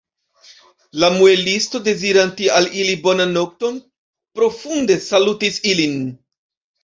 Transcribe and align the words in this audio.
La 1.01 1.09
muelisto, 1.15 1.81
dezirante 1.87 2.47
al 2.55 2.69
ili 2.83 2.95
bonan 3.03 3.35
nokton, 3.37 3.77
profunde 4.39 4.97
salutis 5.11 5.61
ilin. 5.73 5.95